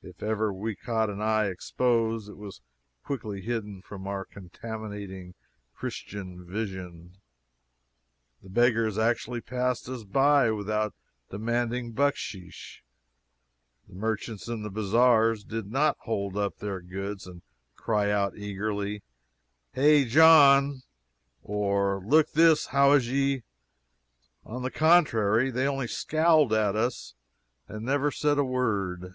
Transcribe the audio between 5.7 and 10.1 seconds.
Christian vision; the beggars actually passed us